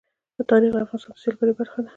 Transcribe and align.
تاریخ 0.51 0.71
د 0.73 0.77
افغانستان 0.85 1.13
د 1.15 1.21
سیلګرۍ 1.23 1.53
برخه 1.59 1.79
ده. 1.83 1.89